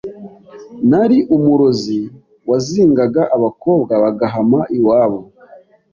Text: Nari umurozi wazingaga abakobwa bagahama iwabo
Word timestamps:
Nari 0.89 1.17
umurozi 1.35 1.99
wazingaga 2.49 3.21
abakobwa 3.35 3.93
bagahama 4.03 4.59
iwabo 4.77 5.19